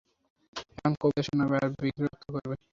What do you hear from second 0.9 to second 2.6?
কবিতা শোনাবে আর বিরক্ত করবে!